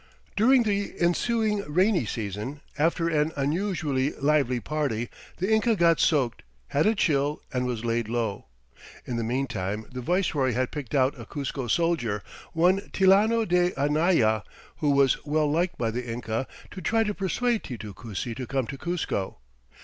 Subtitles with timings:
[0.35, 6.87] During the ensuing rainy season, after an unusually lively party, the Inca got soaked, had
[6.87, 8.47] a chill, and was laid low.
[9.05, 14.43] In the meantime the viceroy had picked out a Cuzco soldier, one Tilano de Anaya,
[14.77, 18.65] who was well liked by the Inca, to try to persuade Titu Cusi to come
[18.65, 19.37] to Cuzco.